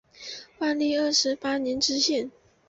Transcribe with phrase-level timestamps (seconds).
[0.57, 2.31] 万历二十八年知县。